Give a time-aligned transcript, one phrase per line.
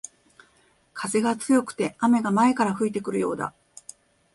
[0.95, 3.53] 風が強くて雨が前から吹いてくるようだ